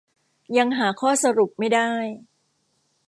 [0.57, 1.91] ยังหาข้อสรุปไม่ได้